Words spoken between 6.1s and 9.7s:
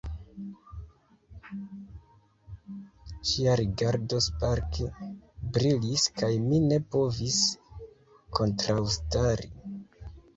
kaj mi ne povis kontraŭstari.